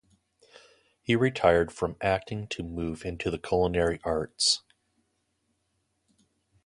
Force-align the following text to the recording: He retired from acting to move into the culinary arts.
He 1.03 1.15
retired 1.15 1.71
from 1.71 1.95
acting 2.01 2.47
to 2.47 2.63
move 2.63 3.05
into 3.05 3.29
the 3.29 3.37
culinary 3.37 3.99
arts. 4.03 4.63